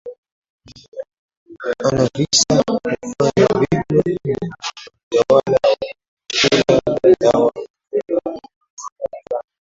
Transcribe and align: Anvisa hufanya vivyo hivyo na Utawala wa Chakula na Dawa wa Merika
Anvisa 1.85 2.53
hufanya 2.67 3.31
vivyo 3.35 4.01
hivyo 4.11 4.37
na 4.49 4.55
Utawala 5.15 5.67
wa 5.79 5.87
Chakula 6.33 6.95
na 7.03 7.15
Dawa 7.19 7.45
wa 7.45 7.51
Merika 7.91 8.39